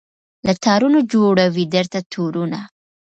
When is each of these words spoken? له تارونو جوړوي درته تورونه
له 0.45 0.53
تارونو 0.63 0.99
جوړوي 1.11 1.65
درته 1.75 1.99
تورونه 2.11 2.59